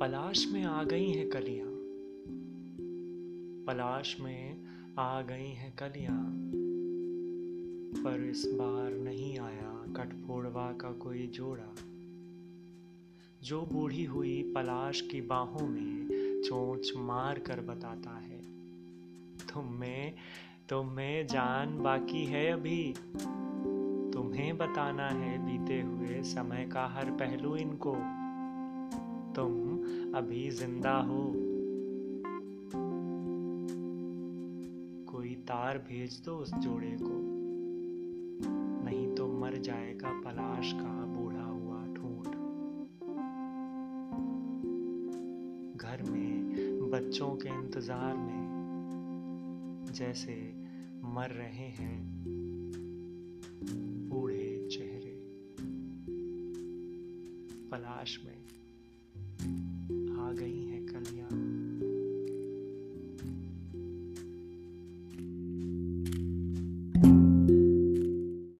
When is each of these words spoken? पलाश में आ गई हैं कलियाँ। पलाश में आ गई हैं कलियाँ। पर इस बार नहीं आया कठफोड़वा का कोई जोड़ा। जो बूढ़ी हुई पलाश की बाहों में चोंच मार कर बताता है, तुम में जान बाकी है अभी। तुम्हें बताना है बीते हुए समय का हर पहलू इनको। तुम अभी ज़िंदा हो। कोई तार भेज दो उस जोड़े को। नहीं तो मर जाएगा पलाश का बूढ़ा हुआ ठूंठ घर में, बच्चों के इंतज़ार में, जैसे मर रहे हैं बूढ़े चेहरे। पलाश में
पलाश 0.00 0.48
में 0.52 0.64
आ 0.64 0.84
गई 0.84 1.10
हैं 1.10 1.28
कलियाँ। 1.28 1.68
पलाश 3.66 4.20
में 4.20 4.56
आ 4.98 5.22
गई 5.22 5.48
हैं 5.48 5.76
कलियाँ। 5.76 6.32
पर 8.04 8.28
इस 8.30 8.48
बार 8.54 8.92
नहीं 8.92 9.38
आया 9.38 9.84
कठफोड़वा 9.96 10.72
का 10.72 10.92
कोई 10.92 11.26
जोड़ा। 11.26 11.74
जो 13.42 13.62
बूढ़ी 13.62 14.04
हुई 14.04 14.52
पलाश 14.54 15.00
की 15.00 15.20
बाहों 15.20 15.68
में 15.68 16.08
चोंच 16.44 16.92
मार 16.96 17.38
कर 17.38 17.60
बताता 17.60 18.18
है, 18.18 18.40
तुम 20.68 20.86
में 20.86 21.26
जान 21.26 21.82
बाकी 21.82 22.24
है 22.24 22.52
अभी। 22.52 22.94
तुम्हें 24.12 24.58
बताना 24.58 25.08
है 25.08 25.46
बीते 25.46 25.80
हुए 25.80 26.22
समय 26.22 26.70
का 26.72 26.86
हर 26.86 27.10
पहलू 27.10 27.56
इनको। 27.56 28.27
तुम 29.38 30.14
अभी 30.14 30.50
ज़िंदा 30.50 30.92
हो। 30.98 31.32
कोई 35.12 35.34
तार 35.34 35.78
भेज 35.78 36.22
दो 36.24 36.34
उस 36.36 36.54
जोड़े 36.54 36.96
को। 37.02 37.18
नहीं 38.84 39.14
तो 39.14 39.26
मर 39.40 39.56
जाएगा 39.56 40.10
पलाश 40.20 40.72
का 40.72 41.04
बूढ़ा 41.06 41.44
हुआ 41.44 41.84
ठूंठ 41.94 42.26
घर 45.76 46.02
में, 46.10 46.90
बच्चों 46.90 47.30
के 47.36 47.48
इंतज़ार 47.48 48.16
में, 48.16 48.42
जैसे 49.92 50.34
मर 51.04 51.30
रहे 51.30 51.68
हैं 51.70 51.98
बूढ़े 54.08 54.68
चेहरे। 54.72 55.16
पलाश 57.70 58.20
में 58.24 58.38